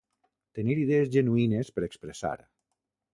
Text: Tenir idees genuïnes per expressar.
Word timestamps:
Tenir 0.59 0.77
idees 0.83 1.11
genuïnes 1.15 1.69
per 1.75 1.83
expressar. 1.89 2.33